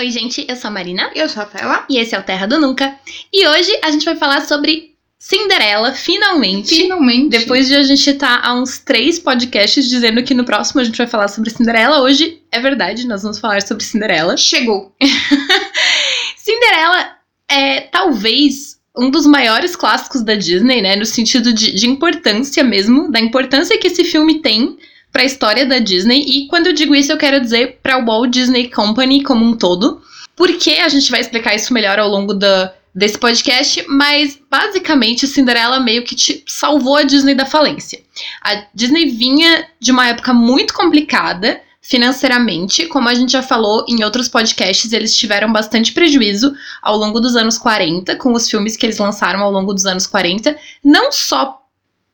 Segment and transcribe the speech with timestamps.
[0.00, 1.84] Oi, gente, eu sou a Marina Eu sou a Rafaela.
[1.86, 2.98] e esse é o Terra do Nunca.
[3.30, 6.74] E hoje a gente vai falar sobre Cinderela, finalmente.
[6.74, 7.28] Finalmente.
[7.28, 10.96] Depois de a gente estar há uns três podcasts dizendo que no próximo a gente
[10.96, 14.38] vai falar sobre Cinderela, hoje é verdade, nós vamos falar sobre Cinderela.
[14.38, 14.90] chegou.
[16.34, 20.96] Cinderela é talvez um dos maiores clássicos da Disney, né?
[20.96, 24.78] No sentido de, de importância mesmo, da importância que esse filme tem
[25.12, 26.24] para a história da Disney.
[26.26, 29.56] E quando eu digo isso, eu quero dizer para o Walt Disney Company como um
[29.56, 30.00] todo.
[30.36, 35.80] Porque a gente vai explicar isso melhor ao longo da, desse podcast, mas basicamente Cinderela
[35.80, 38.00] meio que te salvou a Disney da falência.
[38.42, 44.04] A Disney vinha de uma época muito complicada financeiramente, como a gente já falou em
[44.04, 48.84] outros podcasts, eles tiveram bastante prejuízo ao longo dos anos 40 com os filmes que
[48.84, 51.59] eles lançaram ao longo dos anos 40, não só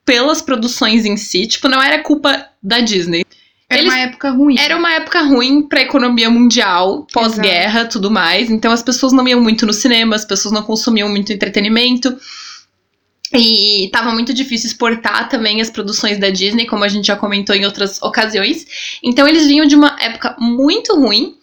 [0.07, 3.25] pelas produções em si, tipo, não era culpa da Disney.
[3.69, 4.57] Era Eles- uma época ruim.
[4.59, 8.49] Era uma época ruim pra economia mundial, pós-guerra, tudo mais.
[8.49, 12.17] Então as pessoas não iam muito no cinema, as pessoas não consumiam muito entretenimento.
[13.35, 17.57] E tava muito difícil exportar também as produções da Disney, como a gente já comentou
[17.57, 18.65] em outras ocasiões.
[19.03, 21.35] Então eles vinham de uma época muito ruim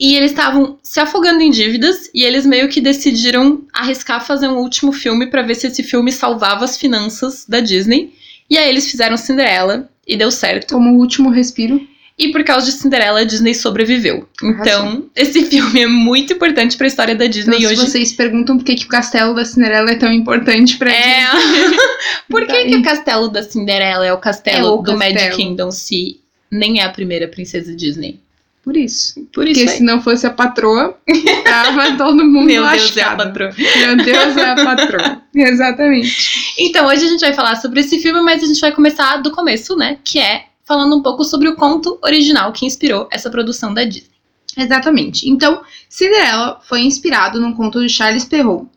[0.00, 4.56] e eles estavam se afogando em dívidas e eles meio que decidiram arriscar fazer um
[4.56, 8.14] último filme pra ver se esse filme salvava as finanças da Disney.
[8.48, 10.72] E aí eles fizeram Cinderela e deu certo.
[10.74, 11.86] Como o último respiro.
[12.18, 14.28] E por causa de Cinderela, a Disney sobreviveu.
[14.42, 17.90] Então, esse filme é muito importante pra história da Disney Então, se hoje.
[17.90, 21.30] vocês perguntam por que, que o castelo da Cinderela é tão importante pra É.
[21.30, 21.76] Disney.
[22.28, 25.36] por que, que o castelo da Cinderela é o castelo É o do Magic castelo.
[25.36, 26.20] Kingdom se
[26.50, 28.18] nem é a primeira princesa Disney?
[28.62, 29.14] Por isso.
[29.32, 29.76] Por isso Porque aí.
[29.78, 30.98] se não fosse a patroa,
[31.44, 33.16] tava todo mundo Meu Deus, é a lascado.
[33.16, 33.54] patroa.
[33.56, 35.22] Meu Deus, é a patroa.
[35.34, 36.54] Exatamente.
[36.58, 39.30] Então, hoje a gente vai falar sobre esse filme, mas a gente vai começar do
[39.30, 39.98] começo, né?
[40.04, 44.10] Que é falando um pouco sobre o conto original que inspirou essa produção da Disney.
[44.56, 45.28] Exatamente.
[45.28, 48.68] Então, Cinderela foi inspirado num conto de Charles Perrault,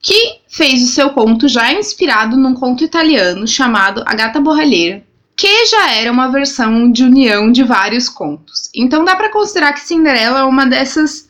[0.00, 5.02] que fez o seu conto já inspirado num conto italiano chamado A Gata Borralheira,
[5.36, 8.70] que já era uma versão de união de vários contos.
[8.74, 11.26] Então dá pra considerar que Cinderela é uma dessas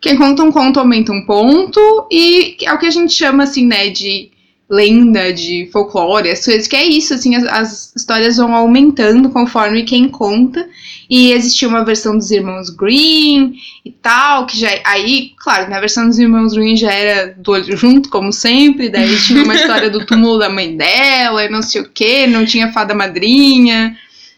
[0.00, 1.80] quem conta um conto aumenta um ponto
[2.10, 4.30] e é o que a gente chama assim, né, de
[4.70, 9.82] lenda, de folclore, as coisas que é isso, assim, as, as histórias vão aumentando conforme
[9.84, 10.68] quem conta.
[11.08, 13.54] E existia uma versão dos irmãos Green
[13.84, 14.68] e tal, que já.
[14.84, 18.90] Aí, claro, na versão dos irmãos Green já era do olho junto, como sempre.
[18.90, 22.44] Daí tinha uma história do túmulo da mãe dela e não sei o que, não
[22.44, 23.96] tinha fada madrinha.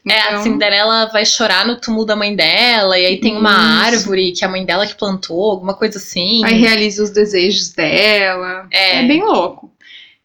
[0.08, 3.50] É, a Então, Cinderela vai chorar no túmulo da mãe dela, e aí tem uma
[3.50, 3.96] Isso.
[3.96, 6.44] árvore que a mãe dela que plantou, alguma coisa assim.
[6.44, 8.66] Aí realiza os desejos dela.
[8.70, 9.04] É.
[9.04, 9.70] É bem louco.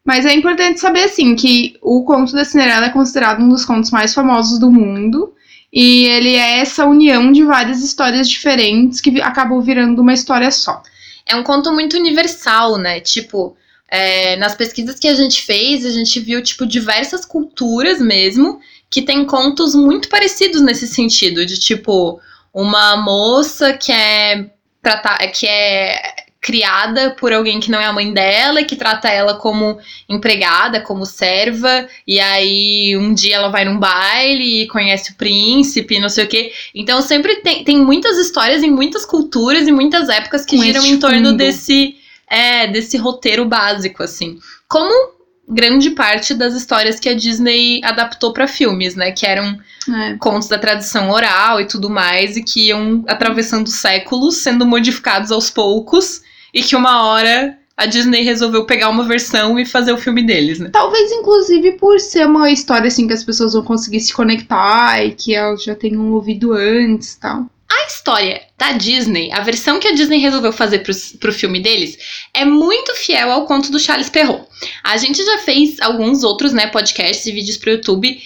[0.04, 3.90] Mas é importante saber, assim, que o conto da Cinderela é considerado um dos contos
[3.90, 5.34] mais famosos do mundo.
[5.78, 10.82] E ele é essa união de várias histórias diferentes que acabou virando uma história só.
[11.26, 12.98] É um conto muito universal, né?
[12.98, 13.54] Tipo,
[13.86, 18.58] é, nas pesquisas que a gente fez, a gente viu, tipo, diversas culturas mesmo
[18.90, 22.18] que tem contos muito parecidos nesse sentido, de tipo,
[22.54, 24.48] uma moça que é
[24.80, 26.00] tratar, que é
[26.46, 29.76] criada por alguém que não é a mãe dela que trata ela como
[30.08, 35.98] empregada, como serva, e aí um dia ela vai num baile e conhece o príncipe,
[35.98, 36.52] não sei o quê.
[36.72, 40.86] Então sempre tem, tem muitas histórias em muitas culturas e muitas épocas que Com giram
[40.86, 41.32] em torno fundo.
[41.36, 41.96] desse
[42.30, 44.38] é, desse roteiro básico assim.
[44.68, 45.16] Como
[45.48, 49.58] grande parte das histórias que a Disney adaptou pra filmes, né, que eram
[49.88, 50.16] É.
[50.18, 55.48] contos da tradição oral e tudo mais, e que iam atravessando séculos, sendo modificados aos
[55.50, 56.22] poucos,
[56.56, 60.58] e que uma hora a Disney resolveu pegar uma versão e fazer o filme deles,
[60.58, 60.70] né?
[60.72, 65.10] Talvez, inclusive, por ser uma história assim que as pessoas vão conseguir se conectar e
[65.10, 67.44] que elas já tenham ouvido antes e tal.
[67.70, 71.98] A história da Disney, a versão que a Disney resolveu fazer pro, pro filme deles,
[72.32, 74.46] é muito fiel ao conto do Charles Perrault.
[74.82, 78.18] A gente já fez alguns outros, né, podcasts e vídeos pro YouTube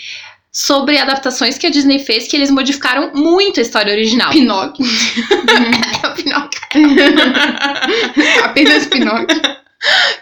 [0.53, 4.31] sobre adaptações que a Disney fez que eles modificaram muito a história original.
[4.31, 4.85] Pinóquio.
[6.03, 6.61] É o Pinóquio.
[8.45, 9.41] Apenas Pinóquio.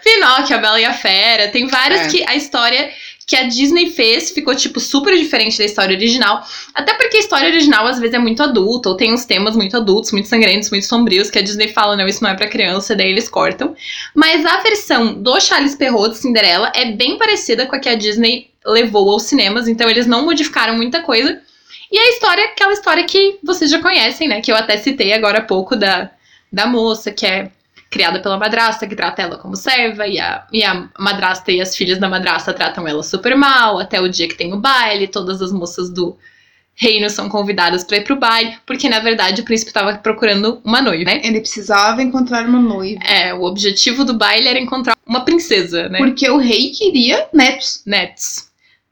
[0.03, 1.47] Pinóquio, a Bela e a Fera.
[1.49, 2.07] Tem várias É.
[2.09, 2.89] que a história
[3.25, 6.43] que a Disney fez ficou, tipo, super diferente da história original.
[6.73, 9.77] Até porque a história original, às vezes, é muito adulta, ou tem uns temas muito
[9.77, 12.95] adultos, muito sangrentos, muito sombrios, que a Disney fala, não, isso não é pra criança,
[12.95, 13.75] daí eles cortam.
[14.15, 17.93] Mas a versão do Charles Perrault de Cinderela é bem parecida com a que a
[17.93, 21.41] Disney levou aos cinemas, então eles não modificaram muita coisa.
[21.91, 24.41] E a história, aquela história que vocês já conhecem, né?
[24.41, 26.11] Que eu até citei agora há pouco da,
[26.51, 27.51] da moça, que é
[27.89, 31.75] criada pela madrasta, que trata ela como serva, e a, e a madrasta e as
[31.75, 35.41] filhas da madrasta tratam ela super mal, até o dia que tem o baile, todas
[35.41, 36.15] as moças do
[36.75, 40.81] reinos são convidadas pra ir pro baile, porque na verdade o príncipe tava procurando uma
[40.81, 41.21] noiva, né?
[41.23, 43.03] Ele precisava encontrar uma noiva.
[43.03, 45.97] É, o objetivo do baile era encontrar uma princesa, né?
[45.97, 47.81] Porque o rei queria netos.
[47.85, 48.48] Netos.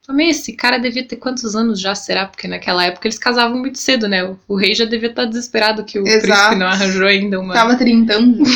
[0.08, 2.24] Também esse cara devia ter quantos anos já, será?
[2.24, 4.24] Porque naquela época eles casavam muito cedo, né?
[4.24, 6.22] O, o rei já devia estar desesperado que o Exato.
[6.22, 7.52] príncipe não arranjou ainda uma.
[7.52, 8.42] Tava trintando.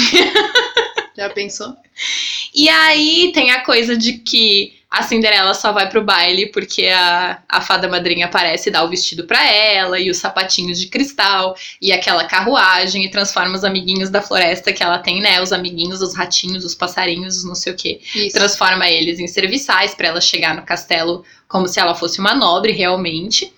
[1.15, 1.77] Já pensou?
[2.55, 7.43] E aí tem a coisa de que a Cinderela só vai pro baile porque a,
[7.49, 11.57] a fada madrinha aparece e dá o vestido pra ela, e os sapatinhos de cristal,
[11.81, 15.41] e aquela carruagem, e transforma os amiguinhos da floresta que ela tem, né?
[15.41, 18.03] Os amiguinhos, os ratinhos, os passarinhos, os não sei o quê.
[18.15, 18.37] Isso.
[18.37, 22.73] Transforma eles em serviçais pra ela chegar no castelo como se ela fosse uma nobre
[22.73, 23.51] realmente.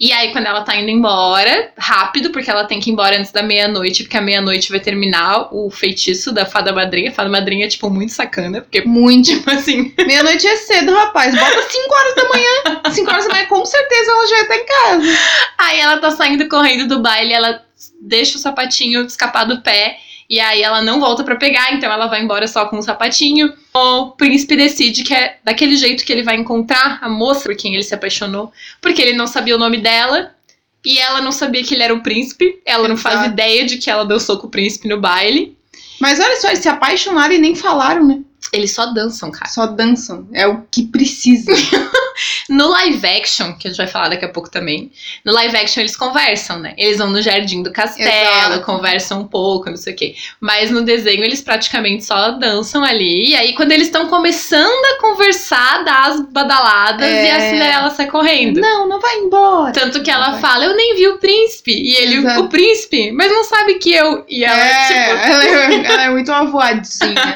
[0.00, 3.32] E aí, quando ela tá indo embora, rápido, porque ela tem que ir embora antes
[3.32, 7.10] da meia-noite, porque a meia-noite vai terminar o feitiço da fada madrinha.
[7.10, 9.26] A fada madrinha é, tipo, muito sacana, porque, Muito.
[9.32, 11.34] tipo assim, Meia-noite é cedo, rapaz.
[11.34, 12.82] Bota 5 horas da manhã.
[12.90, 15.18] 5 horas da manhã, com certeza ela já ia estar em casa.
[15.58, 17.64] Aí ela tá saindo correndo do baile, ela
[18.00, 19.98] deixa o sapatinho escapar do pé.
[20.32, 23.52] E aí ela não volta pra pegar, então ela vai embora só com o sapatinho.
[23.74, 27.74] O príncipe decide que é daquele jeito que ele vai encontrar a moça por quem
[27.74, 28.50] ele se apaixonou,
[28.80, 30.34] porque ele não sabia o nome dela.
[30.82, 32.60] E ela não sabia que ele era o príncipe.
[32.64, 35.54] Ela não faz ideia de que ela dançou com o príncipe no baile.
[36.00, 38.20] Mas olha só, eles se apaixonaram e nem falaram, né?
[38.54, 39.50] Eles só dançam, cara.
[39.50, 40.26] Só dançam.
[40.32, 41.52] É o que precisa.
[42.48, 44.90] No live action, que a gente vai falar daqui a pouco também,
[45.24, 46.74] no live action eles conversam, né?
[46.76, 48.64] Eles vão no jardim do castelo, Exato.
[48.64, 50.14] conversam um pouco, não sei o quê.
[50.40, 53.30] Mas no desenho eles praticamente só dançam ali.
[53.30, 57.26] E aí, quando eles estão começando a conversar, dá as badaladas É.
[57.26, 58.60] e a Cinderela sai correndo.
[58.60, 59.72] não, não vai embora.
[59.72, 60.40] Tanto que ela Vai.
[60.40, 61.72] fala, eu nem vi o príncipe.
[61.72, 62.40] E ele, Exato.
[62.42, 64.24] o príncipe, mas não sabe que eu.
[64.28, 64.98] E ela, é, tipo.
[65.32, 67.34] ela, é, ela é muito uma voadinha.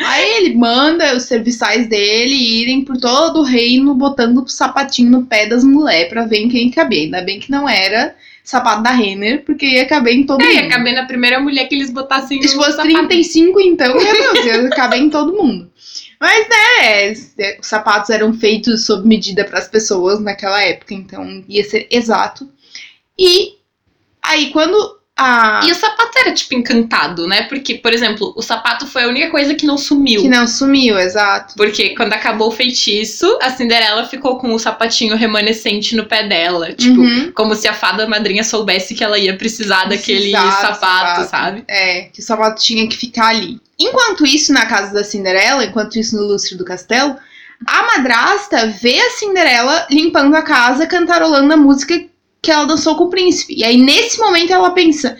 [0.00, 5.26] Aí ele manda os serviçais dele irem por todo o reino botando o sapatinho no
[5.26, 7.02] pé das mulheres pra ver em quem cabia.
[7.04, 8.14] Ainda bem que não era
[8.44, 10.70] sapato da Renner, porque ia caber em todo É, ia mundo.
[10.72, 12.88] caber na primeira mulher que eles botassem Se fosse sapato.
[13.08, 15.70] 35, então, meu Deus, ia caber em todo mundo.
[16.20, 21.44] Mas, né, é, os sapatos eram feitos sob medida para as pessoas naquela época, então
[21.48, 22.48] ia ser exato.
[23.18, 23.52] E
[24.22, 25.60] aí, quando a.
[25.64, 27.42] E o sapato era, tipo, encantado, né?
[27.42, 30.22] Porque, por exemplo, o sapato foi a única coisa que não sumiu.
[30.22, 31.54] Que não sumiu, exato.
[31.56, 36.72] Porque quando acabou o feitiço, a Cinderela ficou com o sapatinho remanescente no pé dela.
[36.72, 37.32] Tipo, Uhum.
[37.32, 41.30] como se a fada madrinha soubesse que ela ia precisar daquele sapato, sapato.
[41.30, 41.64] sabe?
[41.68, 43.60] É, que o sapato tinha que ficar ali.
[43.78, 47.16] Enquanto isso, na casa da Cinderela, enquanto isso no lustre do castelo,
[47.66, 52.00] a madrasta vê a Cinderela limpando a casa, cantarolando a música
[52.42, 53.54] que ela dançou com o príncipe.
[53.56, 55.16] E aí, nesse momento, ela pensa: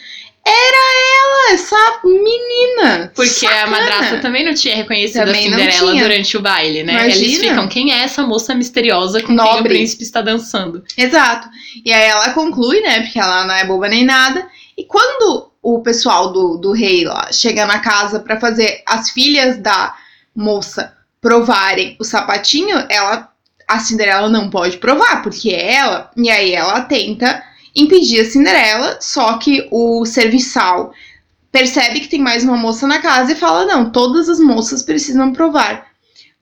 [0.48, 3.12] era ela, essa menina.
[3.14, 6.92] Porque a Sacana." madrasta também não tinha reconhecido Também a Cinderela durante o baile, né?
[6.94, 7.24] Imagina.
[7.24, 9.74] Eles ficam, quem é essa moça misteriosa com quem o Nobre.
[9.74, 10.82] príncipe está dançando?
[10.96, 11.48] Exato.
[11.84, 13.02] E aí ela conclui, né?
[13.02, 14.48] Porque ela não é boba nem nada.
[14.76, 19.58] E quando o pessoal do, do rei lá chega na casa pra fazer as filhas
[19.58, 19.94] da
[20.34, 23.28] moça provarem o sapatinho, ela.
[23.68, 26.10] A Cinderela não pode provar, porque é ela.
[26.16, 27.42] E aí ela tenta
[27.76, 30.92] impedir a Cinderela, só que o serviçal
[31.52, 35.32] percebe que tem mais uma moça na casa e fala: não, todas as moças precisam
[35.32, 35.87] provar.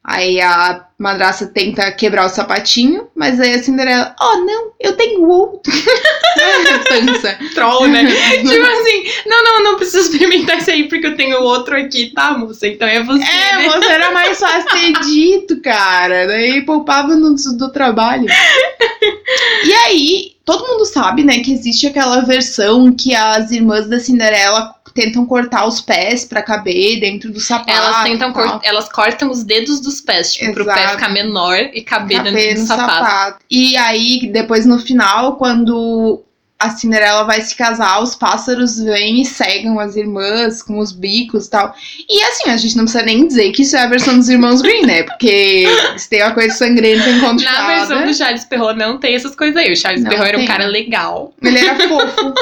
[0.09, 5.29] Aí a madraça tenta quebrar o sapatinho, mas aí a Cinderela, oh não, eu tenho
[5.29, 5.73] outro.
[6.89, 7.37] Pança.
[7.53, 8.07] Troll, né?
[8.07, 12.39] tipo assim, não, não, não preciso experimentar isso aí porque eu tenho outro aqui, tá,
[12.39, 12.69] moça?
[12.69, 13.65] Então é você, É, né?
[13.67, 16.29] moça, era mais fácil ter dito, cara.
[16.29, 18.27] Daí poupava no, do trabalho.
[19.65, 24.76] E aí, todo mundo sabe, né, que existe aquela versão que as irmãs da Cinderela
[24.97, 27.71] tentam cortar os pés pra caber dentro do sapato.
[27.71, 30.95] Elas tentam cort- elas cortam os dedos dos pés, tipo, pro pé Exato.
[30.95, 32.93] ficar menor e caber, caber dentro do sapato.
[33.05, 33.39] sapato.
[33.49, 36.23] E aí, depois no final, quando
[36.59, 41.47] a Cinderela vai se casar, os pássaros vêm e cegam as irmãs com os bicos
[41.47, 41.75] e tal.
[42.09, 44.63] E assim, a gente não precisa nem dizer que isso é a versão dos irmãos
[44.63, 45.03] Green, né?
[45.03, 45.67] Porque
[45.99, 49.57] se tem uma coisa sangrenta enquanto Na versão do Charles Perrault não tem essas coisas
[49.57, 49.71] aí.
[49.71, 51.35] O Charles Não Perrault era um cara legal.
[51.43, 52.35] Ele era fofo.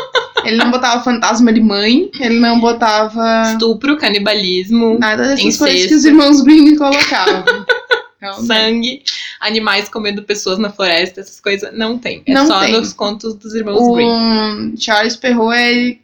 [0.44, 5.64] Ele não botava fantasma de mãe, ele não botava Estupro, canibalismo, nada dessas Incesto.
[5.64, 7.44] coisas que os irmãos Green colocavam.
[8.24, 9.02] Então, sangue,
[9.46, 12.22] animais comendo pessoas na floresta, essas coisas não tem.
[12.26, 12.72] É Não só tem.
[12.72, 14.72] nos contos dos irmãos Green.
[14.74, 15.96] o Charles Perrault é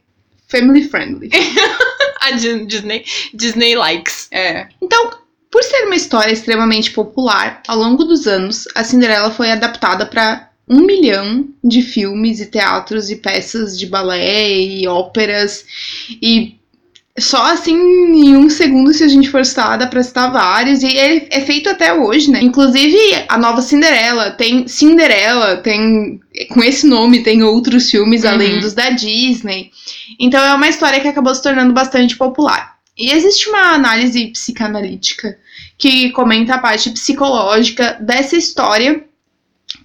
[0.49, 1.31] family friendly.
[2.23, 4.29] A Di- Disney, Disney likes.
[4.31, 4.69] É.
[4.83, 5.11] Então,
[5.51, 10.51] por ser uma história extremamente popular, ao longo dos anos, a Cinderela foi adaptada para
[10.69, 15.65] um milhão de filmes e teatros e peças de balé e óperas
[16.23, 16.60] e
[17.19, 20.83] só assim, em um segundo, se a gente for citar, dá pra citar vários.
[20.83, 22.41] E ele é feito até hoje, né?
[22.43, 22.97] Inclusive,
[23.29, 24.31] a nova Cinderela.
[24.31, 26.21] Tem Cinderela, tem.
[26.51, 28.31] Com esse nome, tem outros filmes Uhum.
[28.31, 29.71] além dos da Disney.
[30.19, 32.77] Então é uma história que acabou se tornando bastante popular.
[32.97, 35.39] E existe uma análise psicanalítica
[35.79, 39.05] que comenta a parte psicológica dessa história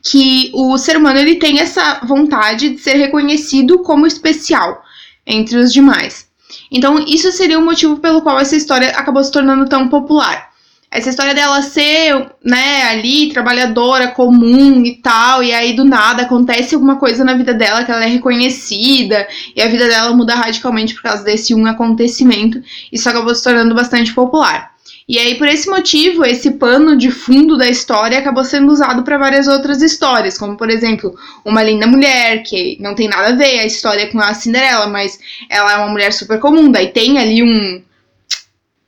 [0.04, 4.84] que o ser humano ele tem essa vontade de ser reconhecido como especial
[5.26, 6.28] entre os demais.
[6.72, 10.50] Então, isso seria o motivo pelo qual essa história acabou se tornando tão popular.
[10.92, 16.74] Essa história dela ser, né, ali, trabalhadora, comum e tal, e aí do nada acontece
[16.74, 20.94] alguma coisa na vida dela que ela é reconhecida, e a vida dela muda radicalmente
[20.94, 22.62] por causa desse um acontecimento.
[22.92, 24.75] Isso acabou se tornando bastante popular.
[25.08, 29.20] E aí, por esse motivo, esse pano de fundo da história acabou sendo usado para
[29.20, 33.60] várias outras histórias, como por exemplo, Uma Linda Mulher, que não tem nada a ver
[33.60, 37.44] a história com a Cinderela, mas ela é uma mulher super comum, daí tem ali
[37.44, 37.84] um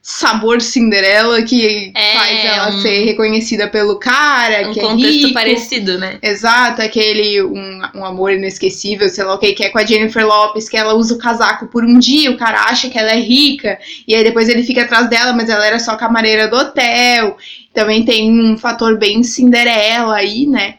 [0.09, 5.21] sabor Cinderela que É, faz ela um- ser reconhecida pelo cara, um que é contexto
[5.23, 5.33] rico.
[5.33, 6.17] parecido, né?
[6.21, 10.25] Exato, aquele um, um amor inesquecível, sei lá o que, que é com a Jennifer
[10.25, 13.19] Lopes, que ela usa o casaco por um dia, o cara acha que ela é
[13.19, 17.35] rica, e aí depois ele fica atrás dela, mas ela era só camareira do hotel.
[17.73, 20.75] Também tem um fator bem Cinderela aí, né?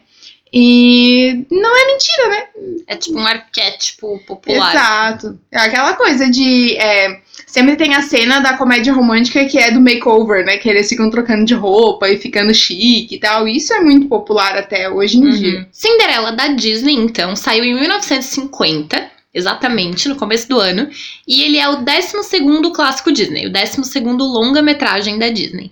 [0.51, 2.43] E não é mentira, né?
[2.87, 4.73] É tipo um arquétipo popular.
[4.73, 5.39] Exato.
[5.51, 6.75] É aquela coisa de.
[6.77, 7.21] é,
[7.51, 10.57] sempre tem a cena da comédia romântica que é do makeover, né?
[10.57, 13.47] Que eles ficam trocando de roupa e ficando chique e tal.
[13.47, 15.59] Isso é muito popular até hoje em dia.
[15.59, 15.65] Uhum.
[15.71, 20.89] Cinderela da Disney, então, saiu em 1950, exatamente, no começo do ano,
[21.27, 25.71] e ele é o 12º clássico Disney, o 12º longa-metragem da Disney.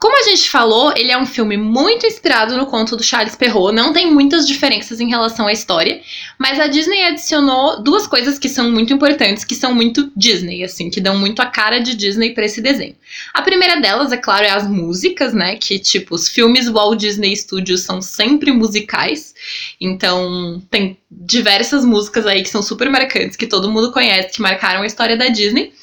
[0.00, 3.76] Como a gente falou, ele é um filme muito inspirado no conto do Charles Perrault,
[3.76, 6.00] não tem muitas diferenças em relação à história,
[6.38, 10.88] mas a Disney adicionou duas coisas que são muito importantes, que são muito Disney, assim,
[10.88, 12.96] que dão muito a cara de Disney pra esse desenho.
[13.34, 17.36] A primeira delas, é claro, é as músicas, né, que tipo, os filmes Walt Disney
[17.36, 19.34] Studios são sempre musicais,
[19.78, 24.80] então tem diversas músicas aí que são super marcantes, que todo mundo conhece, que marcaram
[24.80, 25.74] a história da Disney.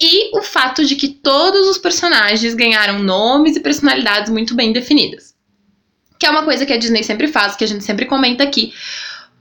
[0.00, 5.34] E o fato de que todos os personagens ganharam nomes e personalidades muito bem definidas.
[6.18, 8.72] Que é uma coisa que a Disney sempre faz, que a gente sempre comenta aqui.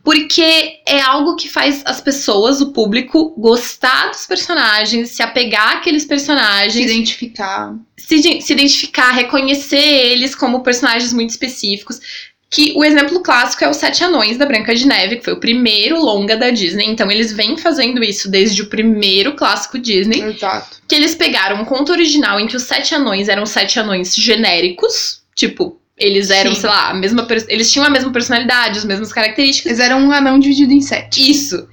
[0.04, 6.04] Porque é algo que faz as pessoas, o público, gostar dos personagens, se apegar àqueles
[6.04, 7.76] Se personagens, identificar.
[7.98, 12.00] se, se identificar, reconhecer eles como personagens muito específicos.
[12.50, 15.40] Que o exemplo clássico é os Sete Anões da Branca de Neve, que foi o
[15.40, 16.86] primeiro longa da Disney.
[16.86, 20.22] Então eles vêm fazendo isso desde o primeiro clássico Disney.
[20.22, 20.78] Exato.
[20.88, 25.22] Que eles pegaram um conto original em que os Sete Anões eram sete anões genéricos.
[25.36, 26.62] Tipo, eles eram, Sim.
[26.62, 29.72] sei lá, a mesma eles tinham a mesma personalidade, as mesmas características.
[29.72, 31.30] Eles eram um anão dividido em sete.
[31.30, 31.68] Isso.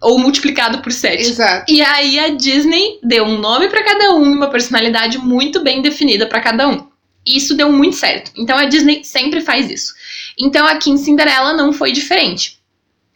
[0.00, 1.28] Ou multiplicado por sete.
[1.28, 1.72] Exato.
[1.72, 5.80] E aí a Disney deu um nome pra cada um e uma personalidade muito bem
[5.80, 6.86] definida pra cada um.
[7.26, 8.32] E isso deu muito certo.
[8.36, 9.92] Então a Disney sempre faz isso.
[10.38, 12.58] Então aqui em Cinderela não foi diferente.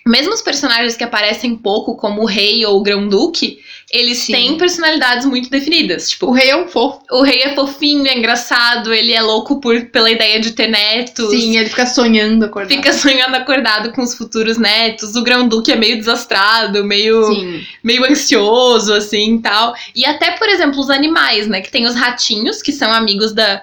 [0.04, 4.32] Mesmo os personagens que aparecem pouco, como o rei ou o grão-duque, eles Sim.
[4.32, 6.10] têm personalidades muito definidas.
[6.10, 7.02] Tipo, O rei é um fofo.
[7.08, 11.30] o rei é fofinho, é engraçado, ele é louco por, pela ideia de ter netos.
[11.30, 12.74] Sim, ele fica sonhando acordado.
[12.76, 15.14] Fica sonhando acordado com os futuros netos.
[15.14, 17.64] O grão-duque é meio desastrado, meio Sim.
[17.84, 19.72] meio ansioso, assim, tal.
[19.94, 21.60] E até, por exemplo, os animais, né?
[21.60, 23.62] Que tem os ratinhos, que são amigos da,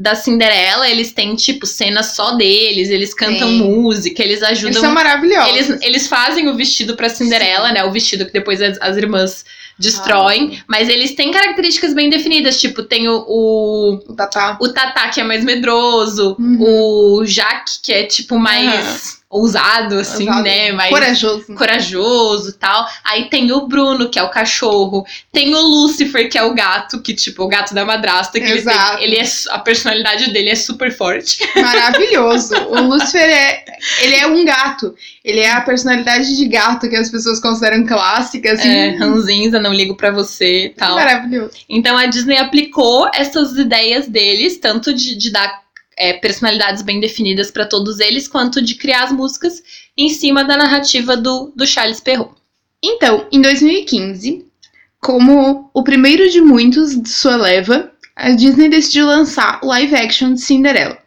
[0.00, 0.88] da Cinderela.
[0.88, 2.88] Eles têm, tipo, cenas só deles.
[2.88, 3.58] Eles cantam Sim.
[3.58, 4.80] música, eles Eles ajudam...
[4.80, 5.54] são maravilhosos.
[5.54, 7.84] Eles, eles fazem o vestido pra Cinderela, né?
[7.84, 9.44] O vestido que depois as, as irmãs
[9.78, 10.56] destroem.
[10.58, 10.64] Ah.
[10.66, 12.58] Mas eles têm características bem definidas.
[12.58, 14.56] Tipo, tem o, o, O Tatá.
[14.58, 16.34] o Tatá, que é mais medroso.
[16.38, 17.18] Uhum.
[17.18, 20.42] O Jaque, que é, tipo, mais ousado, assim, Ousado.
[20.42, 20.72] né?
[20.72, 21.54] Mais Corajoso.
[21.54, 22.84] corajoso e tal.
[23.04, 25.06] Aí tem o Bruno, que é o cachorro.
[25.32, 28.58] Tem o Lucifer, que é o gato, que, tipo, o gato da madrasta, que ele,
[28.58, 28.96] Exato.
[28.96, 29.22] tem, ele é.
[29.50, 31.38] A personalidade dele é super forte.
[31.54, 32.54] Maravilhoso.
[32.56, 33.64] O Lúcifer é.
[34.00, 34.96] Ele é um gato.
[35.24, 38.68] Ele é a personalidade de gato que as pessoas consideram clássica, assim.
[38.68, 40.96] É, ranzinza, não ligo pra você e tal.
[40.96, 41.52] Maravilhoso.
[41.68, 45.60] Então a Disney aplicou essas ideias deles, tanto de, de dar
[46.00, 49.62] é, personalidades bem definidas pra todos eles, quanto de criar as músicas
[49.96, 52.34] em cima da narrativa do, do Charles Perrault.
[52.82, 54.46] Então, em 2015,
[54.98, 60.32] como o primeiro de muitos de sua leva, a Disney decidiu lançar o live action
[60.32, 60.98] de Cinderela.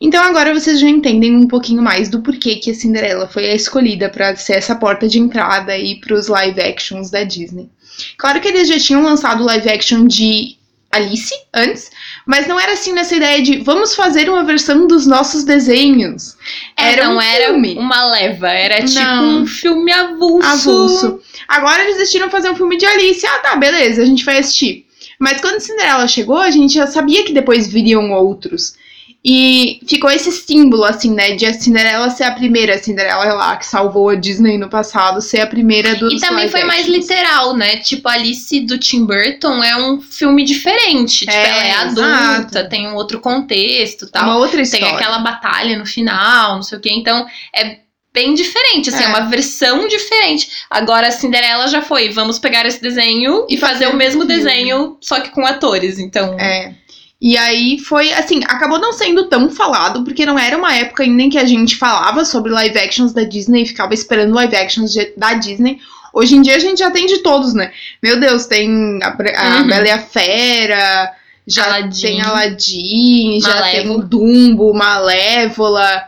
[0.00, 3.54] Então agora vocês já entendem um pouquinho mais do porquê que a Cinderela foi a
[3.54, 7.68] escolhida para ser essa porta de entrada aí para os live actions da Disney.
[8.16, 10.56] Claro que eles já tinham lançado o live action de
[10.90, 11.90] Alice antes,
[12.30, 16.36] mas não era assim nessa ideia de vamos fazer uma versão dos nossos desenhos.
[16.76, 17.74] É, Era não um era filme.
[17.76, 19.42] uma leva, era tipo Não.
[19.42, 20.46] um filme avulso.
[20.46, 21.20] avulso.
[21.48, 23.26] Agora eles decidiram fazer um filme de Alice.
[23.26, 24.86] Ah, tá, beleza, a gente vai assistir.
[25.18, 28.74] Mas quando Cinderela chegou, a gente já sabia que depois viriam outros.
[29.22, 31.32] E ficou esse símbolo, assim, né?
[31.36, 35.40] De a Cinderela ser a primeira Cinderela lá que salvou a Disney no passado, ser
[35.42, 37.76] a primeira dos E também foi mais literal, né?
[37.76, 41.20] Tipo, Alice do Tim Burton é um filme diferente.
[41.26, 42.68] Tipo, É, ela é adulta, exato.
[42.70, 44.24] tem um outro contexto tal.
[44.24, 44.88] uma outra Tem história.
[44.94, 46.90] aquela batalha no final, não sei o quê.
[46.90, 47.80] Então, é
[48.12, 49.06] bem diferente, assim, é.
[49.06, 49.08] É.
[49.08, 50.48] uma versão diferente.
[50.70, 54.22] Agora, a Cinderela já foi, vamos pegar esse desenho e, E fazer fazer o mesmo
[54.22, 54.34] filme.
[54.34, 55.98] desenho, só que com atores.
[55.98, 56.74] Então, É.
[57.20, 61.22] E aí foi, assim, acabou não sendo tão falado, porque não era uma época ainda
[61.22, 64.90] em que a gente falava sobre live actions da Disney e ficava esperando live actions
[64.92, 65.78] de- da Disney.
[66.14, 67.70] Hoje em dia a gente já tem de todos, né?
[68.02, 69.66] Meu Deus, tem a, a Uhum.
[69.68, 71.12] Bela e a Fera,
[71.46, 72.02] já Aladdin.
[72.06, 76.04] tem Aladdin, já tem o Dumbo, Malévola.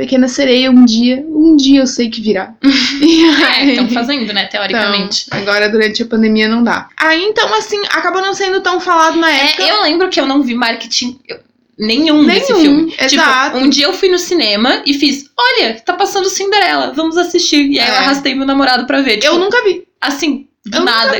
[0.00, 2.54] Pequena Sereia, um dia, um dia eu sei que virá.
[3.60, 5.24] É, estão fazendo, né, teoricamente.
[5.26, 6.88] então, agora durante a pandemia não dá.
[6.96, 9.62] Aí então, assim, acabou não sendo tão falado na época.
[9.62, 11.18] É, eu lembro que eu não vi marketing
[11.78, 12.94] nenhum, desse Nenhum, filme.
[12.98, 13.54] exato.
[13.54, 17.66] Tipo, um dia eu fui no cinema e fiz, olha, tá passando Cinderela, vamos assistir.
[17.70, 17.98] E aí eu É.
[17.98, 19.18] arrastei meu namorado pra ver.
[19.18, 19.84] Tipo, Eu nunca vi.
[20.00, 21.16] assim, do nada.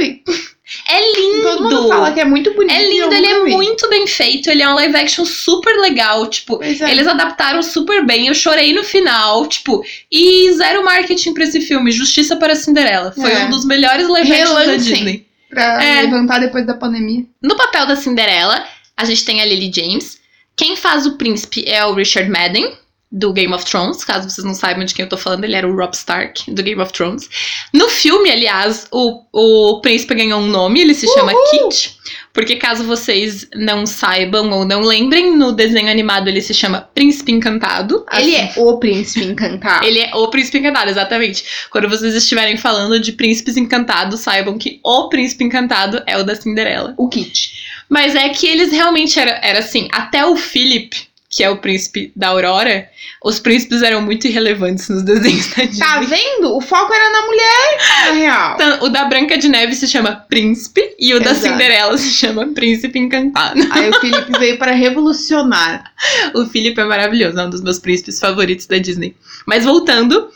[0.89, 1.43] É lindo.
[1.43, 2.73] Todo mundo fala que é muito bonito.
[2.73, 3.51] É lindo, ele é vi.
[3.51, 6.71] muito bem feito, ele é um live action super legal, tipo, é.
[6.91, 9.83] eles adaptaram super bem, eu chorei no final, tipo,
[10.13, 13.11] e zero marketing pra esse filme, Justiça para Cinderela.
[13.13, 13.45] Foi É.
[13.47, 14.77] um dos melhores live actions da.
[14.77, 15.27] Disney.
[15.49, 16.03] Pra É.
[16.03, 17.25] levantar depois da pandemia.
[17.43, 18.65] No papel da Cinderela,
[18.97, 20.21] a gente tem a Lily James.
[20.57, 22.73] Quem faz o príncipe é o Richard Madden,
[23.11, 24.05] do Game of Thrones.
[24.05, 26.63] Caso vocês não saibam de quem eu tô falando, ele era o Rob Stark, do
[26.63, 27.29] Game of Thrones.
[27.73, 31.99] No filme, aliás, o, o príncipe ganhou um nome, ele se chama Kit.
[32.33, 37.33] Porque caso vocês não saibam ou não lembrem, no desenho animado ele se chama Príncipe
[37.33, 38.07] Encantado.
[38.13, 39.85] Ele Assim, é o príncipe encantado.
[39.85, 41.45] Ele é o príncipe encantado, exatamente.
[41.71, 46.37] Quando vocês estiverem falando de príncipes encantados, saibam que o príncipe encantado é o da
[46.37, 46.95] Cinderela.
[46.97, 47.53] O Kit.
[47.89, 52.13] Mas é que eles realmente eram era assim, até o Philip, que é o príncipe
[52.17, 52.89] da Aurora,
[53.25, 55.79] os príncipes eram muito irrelevantes nos desenhos da Disney.
[55.79, 56.57] Tá vendo?
[56.57, 58.55] O foco era na mulher, na real.
[58.55, 61.47] Então, o da Branca de Neve se chama Príncipe e o da Exato.
[61.47, 63.61] Cinderela se chama Príncipe Encantado.
[63.71, 65.85] Aí o Felipe veio para revolucionar.
[66.35, 69.15] O Philip é maravilhoso, é um dos meus príncipes favoritos da Disney.
[69.47, 70.29] Mas voltando,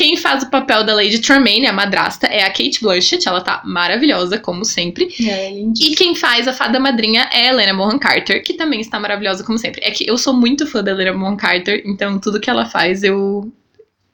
[0.00, 3.60] quem faz o papel da Lady Tremaine, a madrasta, é a Kate Blanchett, ela tá
[3.66, 5.14] maravilhosa, como sempre.
[5.20, 5.52] É.
[5.52, 9.44] E quem faz a fada madrinha é a Helena Bonham Carter, que também está maravilhosa
[9.44, 9.82] como sempre.
[9.84, 13.02] É que eu sou muito fã da Helena Bonham Carter, então tudo que ela faz
[13.02, 13.52] eu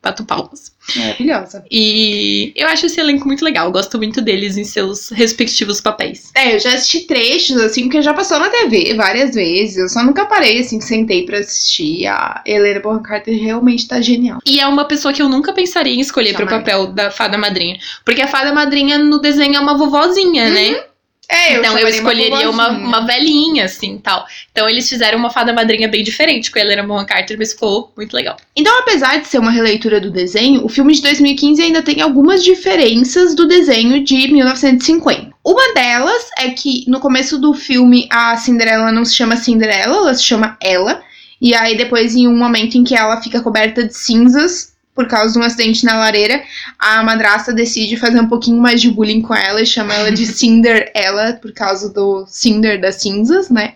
[0.07, 0.73] bato palmas.
[0.95, 1.65] Maravilhosa.
[1.71, 6.31] E eu acho esse elenco muito legal, eu gosto muito deles em seus respectivos papéis.
[6.35, 9.77] É, eu já assisti trechos, assim, porque já passou na TV várias vezes.
[9.77, 12.07] Eu só nunca parei, assim, sentei pra assistir.
[12.07, 14.39] A Helena Bonham Carter realmente tá genial.
[14.47, 16.65] E é uma pessoa que eu nunca pensaria em escolher pro Jamais.
[16.65, 17.79] papel da fada madrinha.
[18.05, 20.85] Porque a fada madrinha no desenho é uma vovozinha, né?
[21.29, 24.25] É, então eu escolheria uma, uma velhinha, assim, tal.
[24.53, 27.93] Então eles fizeram uma fada madrinha bem diferente com a Helena Bonham Carter, mas ficou
[27.97, 28.37] muito legal.
[28.55, 32.45] Então, apesar de ser uma releitura do desenho, o filme de 2015 ainda tem algumas
[32.45, 35.35] diferenças do desenho de 1950.
[35.45, 40.15] Uma delas é que no começo do filme a Cinderela não se chama Cinderela, ela
[40.15, 41.03] se chama Ela.
[41.41, 45.35] E aí depois em um momento em que ela fica coberta de cinzas por causa
[45.35, 46.43] de um acidente na lareira,
[46.79, 50.25] a madrasta decide fazer um pouquinho mais de bullying com ela e chama ela de
[50.27, 53.75] Cinderella por causa do Cinder das cinzas, né?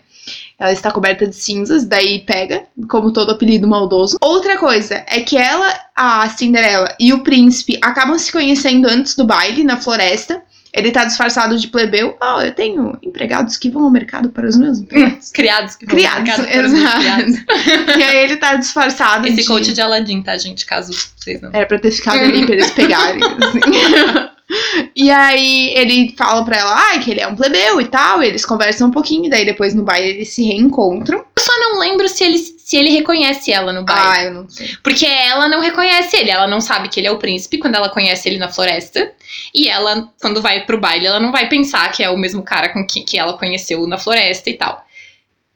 [0.58, 4.18] Ela está coberta de cinzas, daí pega, como todo apelido maldoso.
[4.20, 9.24] Outra coisa é que ela, a Cinderela e o príncipe acabam se conhecendo antes do
[9.24, 10.42] baile na floresta.
[10.72, 12.16] Ele tá disfarçado de plebeu.
[12.20, 15.30] Oh, eu tenho empregados que vão ao mercado para os meus empregados.
[15.32, 17.34] Criados que vão Criados, mercado para os meus criados.
[17.34, 17.98] exato.
[17.98, 19.44] e aí ele tá disfarçado Esse de...
[19.44, 20.64] coach de Aladdin, tá, gente?
[20.64, 21.50] Caso vocês não.
[21.52, 23.20] Era pra ter ficado ali pra eles pegarem.
[23.24, 24.90] assim.
[24.94, 28.22] e aí ele fala pra ela ah, que ele é um plebeu e tal.
[28.22, 29.26] E eles conversam um pouquinho.
[29.26, 31.18] E daí depois no baile eles se reencontram.
[31.18, 32.38] Eu só não lembro se ele,
[32.70, 34.02] se ele reconhece ela no baile.
[34.06, 34.76] Ah, eu não sei.
[34.80, 37.88] Porque ela não reconhece ele, ela não sabe que ele é o príncipe quando ela
[37.88, 39.10] conhece ele na floresta.
[39.52, 42.68] E ela, quando vai pro baile, ela não vai pensar que é o mesmo cara
[42.68, 44.84] com que, que ela conheceu na floresta e tal.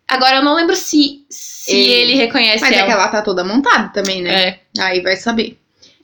[0.09, 2.87] Agora, eu não lembro se, se Ele- ele, reconhece Mas é ela.
[2.87, 4.49] que ela tá toda montada também, né?
[4.49, 5.57] É, Aí vai saber.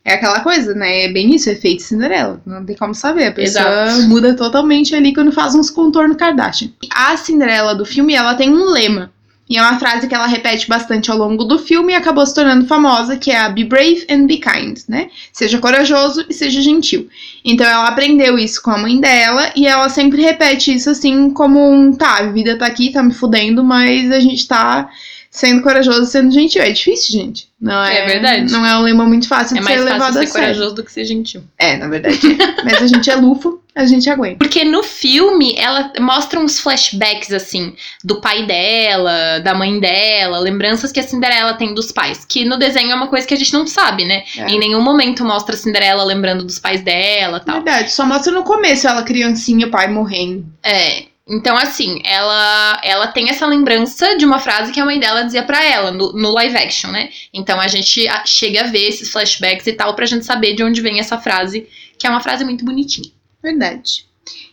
[0.04, 1.06] É aquela coisa, né?
[1.06, 2.40] É bem isso, efeito Cinderela.
[2.46, 3.26] Não tem como saber.
[3.26, 4.02] A pessoa Exato.
[4.08, 6.70] muda totalmente ali quando faz uns contornos Kardashian.
[6.94, 9.12] A Cinderela do filme, ela tem um lema.
[9.50, 12.32] E é uma frase que ela repete bastante ao longo do filme e acabou se
[12.32, 15.10] tornando famosa, que é a Be brave and be kind, né?
[15.32, 17.08] Seja corajoso e seja gentil.
[17.44, 21.68] Então ela aprendeu isso com a mãe dela e ela sempre repete isso assim como
[21.68, 24.88] um, tá, a vida tá aqui, tá me fudendo, mas a gente tá
[25.30, 26.60] Sendo corajoso, sendo gentil.
[26.60, 27.48] É difícil, gente.
[27.60, 28.50] Não é, É verdade.
[28.50, 30.46] Não é um lema muito fácil É de mais ser fácil levado a ser sério.
[30.48, 31.44] corajoso do que ser gentil.
[31.56, 32.18] É, na verdade.
[32.26, 32.62] é.
[32.64, 34.38] Mas a gente é lufo, a gente aguenta.
[34.38, 40.90] Porque no filme ela mostra uns flashbacks assim do pai dela, da mãe dela, lembranças
[40.90, 43.52] que a Cinderela tem dos pais, que no desenho é uma coisa que a gente
[43.52, 44.24] não sabe, né?
[44.36, 44.50] É.
[44.50, 47.56] Em nenhum momento mostra a Cinderela lembrando dos pais dela, tal.
[47.56, 47.92] Verdade.
[47.92, 50.44] Só mostra no começo ela criancinha, o pai morrendo.
[50.64, 51.04] É.
[51.30, 55.44] Então, assim, ela ela tem essa lembrança de uma frase que a mãe dela dizia
[55.44, 57.10] pra ela no, no live action, né?
[57.32, 60.80] Então a gente chega a ver esses flashbacks e tal pra gente saber de onde
[60.80, 63.08] vem essa frase, que é uma frase muito bonitinha.
[63.40, 64.10] Verdade.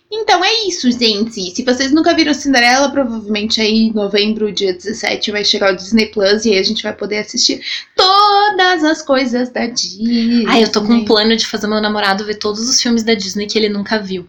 [0.10, 1.54] Então é isso, gente.
[1.54, 6.06] Se vocês nunca viram Cinderela, provavelmente aí em novembro, dia 17, vai chegar o Disney
[6.06, 7.60] Plus e aí a gente vai poder assistir
[7.96, 10.46] todas as coisas da Disney.
[10.48, 13.16] Ah, eu tô com um plano de fazer meu namorado ver todos os filmes da
[13.16, 14.28] Disney que ele nunca viu.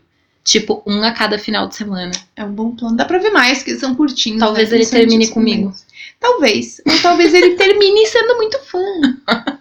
[0.48, 2.10] Tipo, um a cada final de semana.
[2.34, 2.96] É um bom plano.
[2.96, 4.40] Dá pra ver mais, que são curtinhos.
[4.40, 4.76] Talvez né?
[4.76, 5.74] ele termine comigo.
[6.18, 6.80] Talvez.
[6.86, 8.78] Ou talvez ele termine sendo muito fã.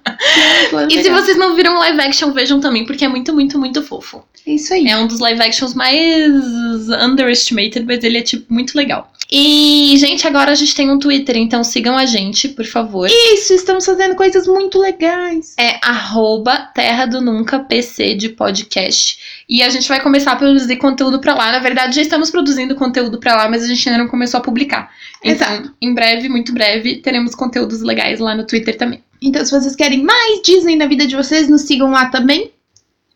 [0.72, 1.22] É um E se legal.
[1.22, 4.24] vocês não viram live action, vejam também, porque é muito, muito, muito fofo.
[4.48, 4.88] É isso aí.
[4.88, 9.12] É um dos live actions mais underestimated, mas ele é, tipo, muito legal.
[9.30, 13.10] E, gente, agora a gente tem um Twitter, então sigam a gente, por favor.
[13.10, 15.54] Isso, estamos fazendo coisas muito legais.
[15.60, 19.44] É arroba Terra do Nunca PC de podcast.
[19.50, 21.52] E a gente vai começar a produzir conteúdo pra lá.
[21.52, 24.44] Na verdade, já estamos produzindo conteúdo pra lá, mas a gente ainda não começou a
[24.44, 24.90] publicar.
[25.24, 25.74] Então, Exato.
[25.82, 29.04] em breve, muito breve, teremos conteúdos legais lá no Twitter também.
[29.22, 32.52] Então, se vocês querem mais Disney na vida de vocês, nos sigam lá também.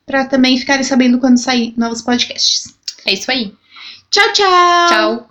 [0.06, 2.74] Pra também ficarem sabendo quando sair novos podcasts.
[3.06, 3.54] É isso aí.
[4.10, 4.88] Tchau, tchau!
[4.90, 5.31] Tchau.